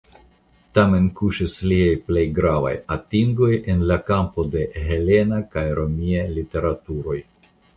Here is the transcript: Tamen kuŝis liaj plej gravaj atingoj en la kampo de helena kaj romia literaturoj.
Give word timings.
Tamen 0.77 1.03
kuŝis 1.19 1.57
liaj 1.71 1.91
plej 2.07 2.23
gravaj 2.39 2.73
atingoj 2.97 3.51
en 3.75 3.85
la 3.93 3.99
kampo 4.09 4.47
de 4.57 4.65
helena 4.89 5.43
kaj 5.55 5.67
romia 5.83 6.25
literaturoj. 6.41 7.21